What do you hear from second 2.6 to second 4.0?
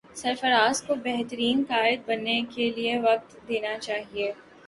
لیے وقت دینا